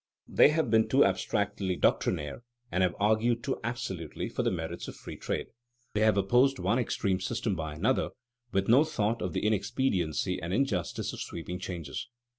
They 0.27 0.49
have 0.49 0.71
been 0.71 0.89
too 0.89 1.05
abstractly 1.05 1.75
doctrinaire, 1.75 2.41
and 2.71 2.81
have 2.81 2.95
argued 2.99 3.43
too 3.43 3.59
absolutely 3.63 4.29
for 4.29 4.41
the 4.41 4.49
merits 4.49 4.87
of 4.87 4.95
free 4.95 5.15
trade. 5.15 5.49
They 5.93 6.01
have 6.01 6.17
opposed 6.17 6.57
one 6.57 6.79
extreme 6.79 7.19
system 7.19 7.53
by 7.55 7.75
another, 7.75 8.09
with 8.51 8.67
no 8.67 8.83
thought 8.83 9.21
of 9.21 9.33
the 9.33 9.45
inexpediency 9.45 10.41
and 10.41 10.55
injustice 10.55 11.13
of 11.13 11.21
sweeping 11.21 11.59
changes. 11.59 12.09